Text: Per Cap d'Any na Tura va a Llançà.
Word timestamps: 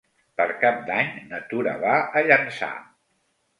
Per 0.39 0.45
Cap 0.63 0.79
d'Any 0.87 1.11
na 1.33 1.43
Tura 1.53 1.77
va 1.85 1.93
a 2.01 2.25
Llançà. 2.33 2.73